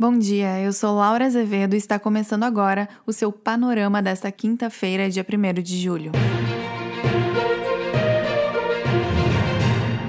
Bom 0.00 0.18
dia, 0.18 0.58
eu 0.58 0.72
sou 0.72 0.96
Laura 0.96 1.26
Azevedo 1.26 1.74
e 1.74 1.76
está 1.76 1.98
começando 1.98 2.44
agora 2.44 2.88
o 3.06 3.12
seu 3.12 3.30
panorama 3.30 4.00
desta 4.00 4.32
quinta-feira, 4.32 5.10
dia 5.10 5.22
1 5.22 5.62
de 5.62 5.78
julho. 5.78 6.12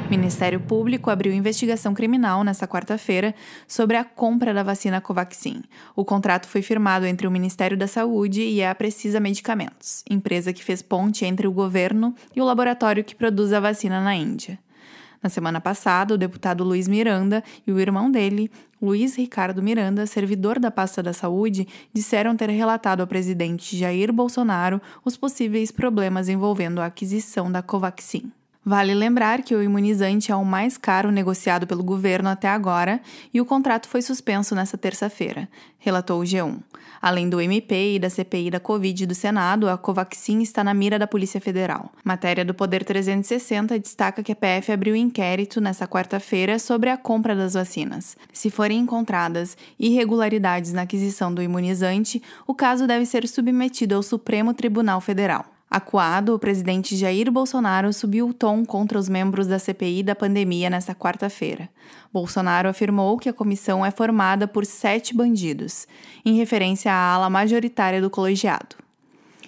O 0.06 0.10
Ministério 0.10 0.62
Público 0.62 1.10
abriu 1.10 1.34
investigação 1.34 1.94
criminal 1.94 2.42
nesta 2.42 2.66
quarta-feira 2.66 3.36
sobre 3.68 3.98
a 3.98 4.06
compra 4.06 4.54
da 4.54 4.64
vacina 4.64 5.02
Covaxin. 5.02 5.62
O 5.94 6.06
contrato 6.06 6.48
foi 6.48 6.62
firmado 6.62 7.06
entre 7.06 7.28
o 7.28 7.32
Ministério 7.32 7.76
da 7.76 7.86
Saúde 7.86 8.44
e 8.44 8.64
a 8.64 8.74
Precisa 8.74 9.20
Medicamentos, 9.20 10.06
empresa 10.10 10.54
que 10.54 10.64
fez 10.64 10.82
ponte 10.82 11.26
entre 11.26 11.48
o 11.48 11.52
governo 11.52 12.16
e 12.34 12.40
o 12.40 12.46
laboratório 12.46 13.04
que 13.04 13.14
produz 13.14 13.52
a 13.52 13.60
vacina 13.60 14.02
na 14.02 14.16
Índia. 14.16 14.58
Na 15.22 15.30
semana 15.30 15.62
passada, 15.62 16.16
o 16.16 16.18
deputado 16.18 16.64
Luiz 16.64 16.88
Miranda 16.88 17.44
e 17.68 17.72
o 17.72 17.80
irmão 17.80 18.10
dele, 18.10 18.50
Luiz 18.82 19.16
Ricardo 19.16 19.62
Miranda, 19.62 20.08
servidor 20.08 20.58
da 20.58 20.72
pasta 20.72 21.04
da 21.04 21.14
saúde, 21.14 21.68
disseram 21.94 22.36
ter 22.36 22.50
relatado 22.50 23.02
ao 23.02 23.08
presidente 23.08 23.78
Jair 23.78 24.12
Bolsonaro 24.12 24.82
os 25.06 25.16
possíveis 25.16 25.72
problemas 25.72 26.28
envolvendo 26.28 26.82
a 26.82 26.88
aquisição 26.88 27.52
da 27.52 27.62
Covaxin. 27.62 28.32
Vale 28.64 28.94
lembrar 28.94 29.42
que 29.42 29.56
o 29.56 29.64
imunizante 29.64 30.32
é 30.32 30.36
o 30.36 30.46
mais 30.46 30.78
caro 30.78 31.12
negociado 31.12 31.66
pelo 31.66 31.84
governo 31.84 32.30
até 32.30 32.48
agora 32.48 33.02
e 33.34 33.42
o 33.42 33.46
contrato 33.46 33.88
foi 33.88 34.04
suspenso 34.04 34.54
nesta 34.54 34.78
terça-feira, 34.78 35.50
relatou 35.80 36.22
o 36.22 36.24
G1. 36.24 36.60
Além 37.02 37.28
do 37.28 37.42
MP 37.42 37.96
e 37.96 38.00
da 38.00 38.08
CPI 38.08 38.52
da 38.52 38.60
Covid 38.60 39.08
do 39.08 39.16
Senado, 39.16 39.68
a 39.68 39.76
Covaxin 39.76 40.44
está 40.44 40.64
na 40.64 40.76
mira 40.76 41.00
da 41.00 41.08
Polícia 41.08 41.42
Federal. 41.42 41.92
Matéria 42.04 42.46
do 42.46 42.54
Poder 42.54 42.84
360 42.84 43.80
destaca 43.80 44.22
que 44.22 44.32
a 44.32 44.36
PF 44.36 44.72
abriu 44.72 44.96
inquérito 44.96 45.60
nesta 45.60 45.88
quarta-feira 45.88 46.60
sobre 46.60 46.92
a 46.92 46.98
compra 46.98 47.36
das 47.36 47.56
vacinas. 47.56 48.16
Se 48.32 48.52
forem 48.52 48.82
encontradas 48.82 49.58
irregularidades 49.80 50.72
na 50.72 50.84
aquisição 50.84 51.34
do 51.34 51.42
imunizante, 51.42 52.22
o 52.46 52.54
caso 52.54 52.86
deve 52.86 53.08
ser 53.08 53.28
submetido 53.28 53.96
ao 53.96 54.04
Supremo 54.04 54.54
Tribunal 54.54 55.02
Federal. 55.02 55.46
Acuado, 55.72 56.36
o 56.36 56.40
presidente 56.40 56.98
Jair 56.98 57.32
Bolsonaro 57.32 57.94
subiu 57.94 58.28
o 58.28 58.34
tom 58.34 58.66
contra 58.66 59.00
os 59.00 59.08
membros 59.08 59.48
da 59.48 59.58
CPI 59.58 60.04
da 60.04 60.14
pandemia 60.14 60.70
nesta 60.70 60.94
quarta-feira. 60.94 61.70
Bolsonaro 62.12 62.68
afirmou 62.68 63.18
que 63.18 63.30
a 63.30 63.34
comissão 63.34 63.86
é 63.86 63.90
formada 63.90 64.50
por 64.50 64.66
sete 64.66 65.16
bandidos, 65.16 65.88
em 66.26 66.36
referência 66.36 66.92
à 66.92 67.14
ala 67.14 67.30
majoritária 67.30 68.02
do 68.02 68.10
colegiado. 68.10 68.76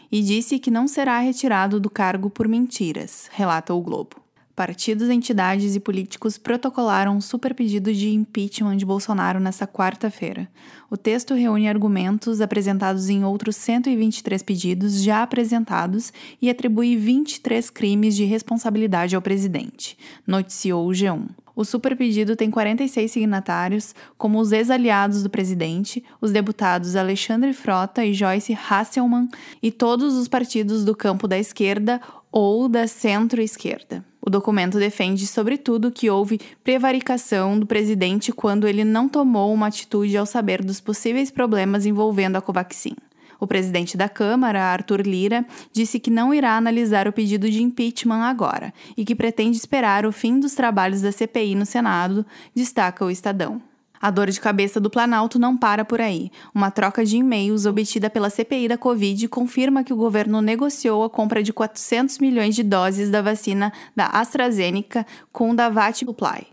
E 0.09 0.21
disse 0.21 0.59
que 0.59 0.71
não 0.71 0.87
será 0.87 1.19
retirado 1.19 1.77
do 1.77 1.89
cargo 1.89 2.29
por 2.29 2.47
mentiras, 2.47 3.29
relata 3.33 3.73
o 3.73 3.81
Globo. 3.81 4.22
Partidos, 4.55 5.09
entidades 5.09 5.75
e 5.75 5.79
políticos 5.79 6.37
protocolaram 6.37 7.17
um 7.17 7.21
super 7.21 7.55
pedido 7.55 7.91
de 7.91 8.09
impeachment 8.09 8.77
de 8.77 8.85
Bolsonaro 8.85 9.39
nesta 9.39 9.65
quarta-feira. 9.65 10.47
O 10.91 10.95
texto 10.95 11.33
reúne 11.33 11.67
argumentos 11.67 12.39
apresentados 12.39 13.09
em 13.09 13.23
outros 13.23 13.55
123 13.55 14.43
pedidos 14.43 15.01
já 15.01 15.23
apresentados 15.23 16.13
e 16.39 16.51
atribui 16.51 16.95
23 16.95 17.67
crimes 17.71 18.15
de 18.15 18.25
responsabilidade 18.25 19.15
ao 19.15 19.23
presidente, 19.23 19.97
noticiou 20.27 20.87
o 20.87 20.91
G1. 20.91 21.42
O 21.55 21.63
superpedido 21.63 22.35
tem 22.35 22.49
46 22.49 23.11
signatários, 23.11 23.93
como 24.17 24.39
os 24.39 24.51
ex-aliados 24.51 25.21
do 25.21 25.29
presidente, 25.29 26.03
os 26.19 26.31
deputados 26.31 26.95
Alexandre 26.95 27.53
Frota 27.53 28.03
e 28.03 28.13
Joyce 28.13 28.57
Hasselmann 28.69 29.29
e 29.61 29.71
todos 29.71 30.15
os 30.15 30.27
partidos 30.27 30.83
do 30.83 30.95
campo 30.95 31.27
da 31.27 31.37
esquerda 31.37 32.01
ou 32.31 32.67
da 32.67 32.87
centro-esquerda. 32.87 34.03
O 34.19 34.29
documento 34.29 34.79
defende, 34.79 35.27
sobretudo, 35.27 35.91
que 35.91 36.09
houve 36.09 36.39
prevaricação 36.63 37.59
do 37.59 37.67
presidente 37.67 38.31
quando 38.31 38.67
ele 38.67 38.83
não 38.83 39.07
tomou 39.07 39.53
uma 39.53 39.67
atitude 39.67 40.17
ao 40.17 40.25
saber 40.25 40.63
dos 40.63 40.79
possíveis 40.79 41.29
problemas 41.29 41.85
envolvendo 41.85 42.37
a 42.37 42.41
Covaxin. 42.41 42.95
O 43.39 43.47
presidente 43.47 43.97
da 43.97 44.09
Câmara, 44.09 44.63
Arthur 44.63 45.01
Lira, 45.01 45.45
disse 45.71 45.99
que 45.99 46.11
não 46.11 46.33
irá 46.33 46.55
analisar 46.57 47.07
o 47.07 47.13
pedido 47.13 47.49
de 47.49 47.61
impeachment 47.61 48.23
agora 48.23 48.73
e 48.95 49.03
que 49.03 49.15
pretende 49.15 49.57
esperar 49.57 50.05
o 50.05 50.11
fim 50.11 50.39
dos 50.39 50.53
trabalhos 50.53 51.01
da 51.01 51.11
CPI 51.11 51.55
no 51.55 51.65
Senado, 51.65 52.25
destaca 52.55 53.05
o 53.05 53.11
Estadão. 53.11 53.61
A 54.03 54.11
dor 54.11 54.29
de 54.29 54.41
cabeça 54.41 54.81
do 54.81 54.89
Planalto 54.89 55.39
não 55.39 55.55
para 55.55 55.85
por 55.85 56.01
aí. 56.01 56.29
Uma 56.53 56.69
troca 56.69 57.05
de 57.05 57.15
e-mails 57.15 57.65
obtida 57.65 58.09
pela 58.09 58.29
CPI 58.29 58.67
da 58.67 58.77
Covid 58.77 59.29
confirma 59.29 59.81
que 59.81 59.93
o 59.93 59.95
governo 59.95 60.41
negociou 60.41 61.05
a 61.05 61.09
compra 61.09 61.41
de 61.41 61.53
400 61.53 62.19
milhões 62.19 62.53
de 62.53 62.63
doses 62.63 63.09
da 63.09 63.21
vacina 63.21 63.71
da 63.95 64.07
AstraZeneca 64.07 65.07
com 65.31 65.55
da 65.55 65.69
VAT 65.69 65.99
Supply. 65.99 66.52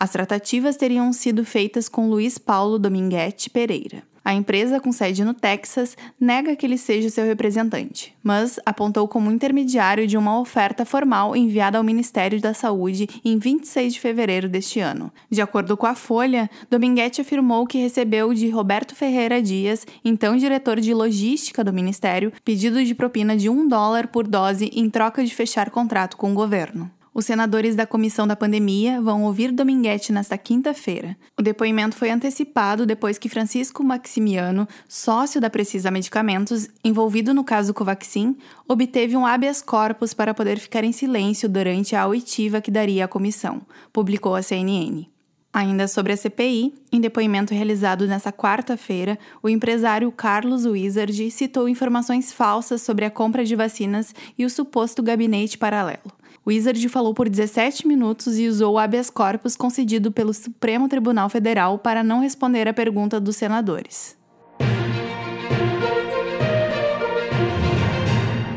As 0.00 0.10
tratativas 0.10 0.76
teriam 0.76 1.12
sido 1.12 1.44
feitas 1.44 1.88
com 1.88 2.08
Luiz 2.08 2.38
Paulo 2.38 2.78
Dominguete 2.78 3.50
Pereira. 3.50 4.04
A 4.24 4.34
empresa, 4.34 4.78
com 4.78 4.92
sede 4.92 5.24
no 5.24 5.32
Texas, 5.32 5.96
nega 6.20 6.54
que 6.54 6.66
ele 6.66 6.76
seja 6.76 7.08
seu 7.08 7.24
representante, 7.24 8.14
mas 8.22 8.60
apontou 8.64 9.08
como 9.08 9.32
intermediário 9.32 10.06
de 10.06 10.18
uma 10.18 10.38
oferta 10.38 10.84
formal 10.84 11.34
enviada 11.34 11.78
ao 11.78 11.82
Ministério 11.82 12.40
da 12.40 12.52
Saúde 12.54 13.08
em 13.24 13.38
26 13.38 13.94
de 13.94 14.00
fevereiro 14.00 14.48
deste 14.48 14.80
ano. 14.80 15.10
De 15.30 15.40
acordo 15.40 15.76
com 15.76 15.86
a 15.86 15.94
Folha, 15.94 16.48
Dominguete 16.70 17.22
afirmou 17.22 17.66
que 17.66 17.78
recebeu 17.78 18.34
de 18.34 18.50
Roberto 18.50 18.94
Ferreira 18.94 19.42
Dias, 19.42 19.86
então 20.04 20.36
diretor 20.36 20.78
de 20.78 20.92
logística 20.92 21.64
do 21.64 21.72
Ministério, 21.72 22.32
pedido 22.44 22.84
de 22.84 22.94
propina 22.94 23.34
de 23.34 23.48
um 23.48 23.66
dólar 23.66 24.08
por 24.08 24.28
dose 24.28 24.70
em 24.74 24.90
troca 24.90 25.24
de 25.24 25.34
fechar 25.34 25.70
contrato 25.70 26.18
com 26.18 26.30
o 26.30 26.34
governo. 26.34 26.90
Os 27.18 27.26
senadores 27.26 27.74
da 27.74 27.84
comissão 27.84 28.28
da 28.28 28.36
pandemia 28.36 29.02
vão 29.02 29.24
ouvir 29.24 29.50
Dominguete 29.50 30.12
nesta 30.12 30.38
quinta-feira. 30.38 31.16
O 31.36 31.42
depoimento 31.42 31.96
foi 31.96 32.10
antecipado 32.10 32.86
depois 32.86 33.18
que 33.18 33.28
Francisco 33.28 33.82
Maximiano, 33.82 34.68
sócio 34.86 35.40
da 35.40 35.50
Precisa 35.50 35.90
Medicamentos, 35.90 36.68
envolvido 36.84 37.34
no 37.34 37.42
caso 37.42 37.74
Covaxin, 37.74 38.36
obteve 38.68 39.16
um 39.16 39.26
habeas 39.26 39.60
corpus 39.60 40.14
para 40.14 40.32
poder 40.32 40.60
ficar 40.60 40.84
em 40.84 40.92
silêncio 40.92 41.48
durante 41.48 41.96
a 41.96 42.06
oitiva 42.06 42.60
que 42.60 42.70
daria 42.70 43.06
à 43.06 43.08
comissão, 43.08 43.62
publicou 43.92 44.36
a 44.36 44.40
CNN. 44.40 45.08
Ainda 45.52 45.88
sobre 45.88 46.12
a 46.12 46.16
CPI, 46.16 46.72
em 46.92 47.00
depoimento 47.00 47.52
realizado 47.52 48.06
nesta 48.06 48.30
quarta-feira, 48.30 49.18
o 49.42 49.48
empresário 49.48 50.12
Carlos 50.12 50.64
Wizard 50.64 51.32
citou 51.32 51.68
informações 51.68 52.32
falsas 52.32 52.82
sobre 52.82 53.04
a 53.04 53.10
compra 53.10 53.44
de 53.44 53.56
vacinas 53.56 54.14
e 54.38 54.44
o 54.44 54.50
suposto 54.50 55.02
gabinete 55.02 55.58
paralelo. 55.58 56.17
Wizard 56.48 56.88
falou 56.88 57.12
por 57.12 57.28
17 57.28 57.86
minutos 57.86 58.38
e 58.38 58.48
usou 58.48 58.72
o 58.72 58.78
habeas 58.78 59.10
corpus 59.10 59.54
concedido 59.54 60.10
pelo 60.10 60.32
Supremo 60.32 60.88
Tribunal 60.88 61.28
Federal 61.28 61.78
para 61.78 62.02
não 62.02 62.22
responder 62.22 62.66
à 62.66 62.72
pergunta 62.72 63.20
dos 63.20 63.36
senadores. 63.36 64.16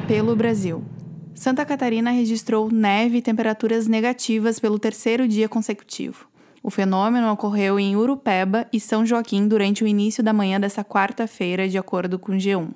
Pelo 0.07 0.37
Brasil. 0.37 0.81
Santa 1.35 1.65
Catarina 1.65 2.11
registrou 2.11 2.71
neve 2.71 3.17
e 3.17 3.21
temperaturas 3.21 3.87
negativas 3.87 4.57
pelo 4.57 4.79
terceiro 4.79 5.27
dia 5.27 5.49
consecutivo. 5.49 6.29
O 6.63 6.69
fenômeno 6.69 7.29
ocorreu 7.29 7.77
em 7.77 7.97
Urupeba 7.97 8.67
e 8.71 8.79
São 8.79 9.05
Joaquim 9.05 9.49
durante 9.49 9.83
o 9.83 9.87
início 9.87 10.23
da 10.23 10.31
manhã 10.31 10.61
desta 10.61 10.81
quarta-feira, 10.81 11.67
de 11.67 11.77
acordo 11.77 12.17
com 12.17 12.31
o 12.31 12.35
G1. 12.35 12.69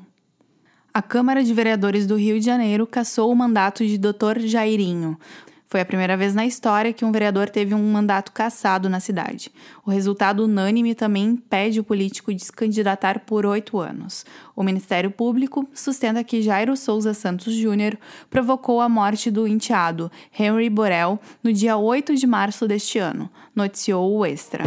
A 0.95 1.01
Câmara 1.01 1.44
de 1.44 1.53
Vereadores 1.53 2.07
do 2.07 2.16
Rio 2.16 2.39
de 2.39 2.45
Janeiro 2.45 2.88
cassou 2.88 3.29
o 3.29 3.35
mandato 3.35 3.85
de 3.85 3.97
Dr. 3.97 4.39
Jairinho. 4.45 5.19
Foi 5.67 5.81
a 5.81 5.85
primeira 5.85 6.16
vez 6.16 6.33
na 6.33 6.45
história 6.45 6.94
que 6.94 7.03
um 7.03 7.11
vereador 7.11 7.50
teve 7.50 7.75
um 7.75 7.91
mandato 7.91 8.31
cassado 8.31 8.88
na 8.88 9.01
cidade. 9.01 9.51
O 9.85 9.91
resultado 9.91 10.45
unânime 10.45 10.95
também 10.95 11.25
impede 11.25 11.81
o 11.81 11.83
político 11.83 12.33
de 12.33 12.45
se 12.45 12.50
candidatar 12.50 13.25
por 13.25 13.45
oito 13.45 13.78
anos. 13.78 14.25
O 14.56 14.63
Ministério 14.63 15.11
Público 15.11 15.67
sustenta 15.73 16.23
que 16.23 16.41
Jairo 16.41 16.78
Souza 16.78 17.13
Santos 17.13 17.53
Júnior 17.53 17.97
provocou 18.29 18.79
a 18.79 18.88
morte 18.88 19.29
do 19.29 19.45
enteado, 19.45 20.09
Henry 20.39 20.69
Borel, 20.69 21.19
no 21.44 21.51
dia 21.51 21.75
8 21.75 22.16
de 22.16 22.25
março 22.25 22.66
deste 22.66 23.00
ano, 23.00 23.29
noticiou 23.53 24.16
o 24.16 24.25
Extra. 24.25 24.63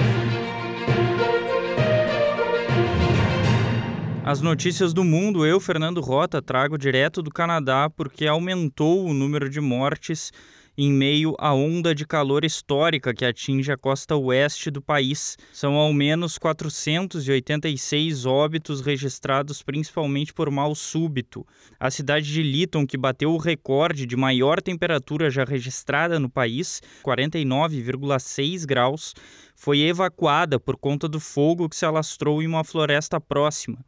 As 4.28 4.42
notícias 4.42 4.92
do 4.92 5.02
mundo, 5.04 5.46
eu, 5.46 5.58
Fernando 5.58 6.02
Rota, 6.02 6.42
trago 6.42 6.76
direto 6.76 7.22
do 7.22 7.30
Canadá 7.30 7.88
porque 7.88 8.26
aumentou 8.26 9.06
o 9.06 9.14
número 9.14 9.48
de 9.48 9.58
mortes 9.58 10.30
em 10.76 10.92
meio 10.92 11.34
à 11.40 11.52
onda 11.52 11.92
de 11.92 12.06
calor 12.06 12.44
histórica 12.44 13.12
que 13.12 13.24
atinge 13.24 13.72
a 13.72 13.76
costa 13.76 14.14
oeste 14.14 14.70
do 14.70 14.80
país. 14.80 15.36
São 15.52 15.74
ao 15.74 15.92
menos 15.92 16.38
486 16.38 18.24
óbitos 18.26 18.80
registrados 18.80 19.60
principalmente 19.60 20.32
por 20.32 20.50
mal 20.52 20.76
súbito. 20.76 21.44
A 21.80 21.90
cidade 21.90 22.32
de 22.32 22.42
Lytton, 22.44 22.86
que 22.86 22.96
bateu 22.96 23.32
o 23.32 23.38
recorde 23.38 24.06
de 24.06 24.14
maior 24.14 24.62
temperatura 24.62 25.30
já 25.30 25.42
registrada 25.42 26.20
no 26.20 26.30
país, 26.30 26.80
49,6 27.02 28.64
graus, 28.64 29.14
foi 29.56 29.80
evacuada 29.80 30.60
por 30.60 30.76
conta 30.76 31.08
do 31.08 31.18
fogo 31.18 31.68
que 31.68 31.74
se 31.74 31.84
alastrou 31.84 32.40
em 32.40 32.46
uma 32.46 32.62
floresta 32.62 33.20
próxima. 33.20 33.78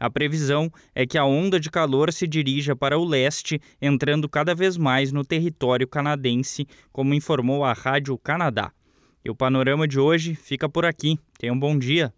A 0.00 0.08
previsão 0.08 0.72
é 0.94 1.06
que 1.06 1.18
a 1.18 1.26
onda 1.26 1.60
de 1.60 1.70
calor 1.70 2.10
se 2.10 2.26
dirija 2.26 2.74
para 2.74 2.98
o 2.98 3.04
leste, 3.04 3.60
entrando 3.82 4.30
cada 4.30 4.54
vez 4.54 4.78
mais 4.78 5.12
no 5.12 5.22
território 5.22 5.86
canadense, 5.86 6.66
como 6.90 7.12
informou 7.12 7.62
a 7.62 7.74
Rádio 7.74 8.16
Canadá. 8.16 8.72
E 9.22 9.30
o 9.30 9.34
panorama 9.34 9.86
de 9.86 10.00
hoje 10.00 10.34
fica 10.34 10.70
por 10.70 10.86
aqui. 10.86 11.18
Tenha 11.38 11.52
um 11.52 11.58
bom 11.58 11.78
dia. 11.78 12.14